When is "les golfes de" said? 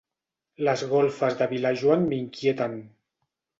0.67-1.49